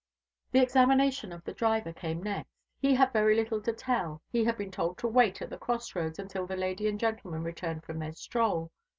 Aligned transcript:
The 0.51 0.63
examination 0.63 1.31
of 1.31 1.43
the 1.43 1.53
driver 1.53 1.93
came 1.93 2.23
next. 2.23 2.49
He 2.79 2.95
had 2.95 3.13
very 3.13 3.35
little 3.35 3.61
to 3.61 3.71
tell. 3.71 4.23
He 4.31 4.43
had 4.45 4.57
been 4.57 4.71
told 4.71 4.97
to 4.97 5.07
wait 5.07 5.43
at 5.43 5.51
the 5.51 5.59
cross 5.59 5.95
roads 5.95 6.17
until 6.17 6.47
the 6.47 6.57
lady 6.57 6.87
and 6.87 6.99
gentleman 6.99 7.43
returned 7.43 7.83
from 7.83 7.99
their 7.99 8.13
stroll. 8.13 8.71